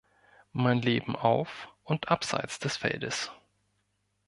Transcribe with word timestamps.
Mein 0.53 0.81
Leben 0.81 1.15
auf 1.15 1.67
und 1.83 2.09
abseits 2.09 2.57
des 2.57 2.75
Feldes. 2.75 3.29